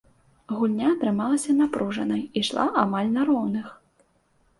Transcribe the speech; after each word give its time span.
Гульня 0.59 0.85
атрымалася 0.93 1.53
напружанай 1.57 2.23
і 2.25 2.41
ішла 2.45 2.65
амаль 2.85 3.13
на 3.19 3.27
роўных. 3.29 3.67